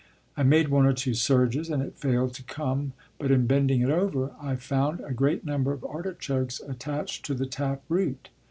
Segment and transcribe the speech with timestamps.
[0.35, 3.91] I made one or two surges and it failed to come, but in bending it
[3.91, 8.29] over I found a great number of artichokes attached to the tap root.